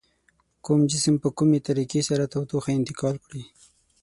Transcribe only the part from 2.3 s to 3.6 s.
تودوخه انتقال کړي؟